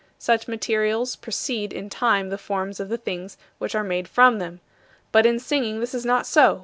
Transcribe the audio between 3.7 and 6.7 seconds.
are made from them. But in singing this is not so.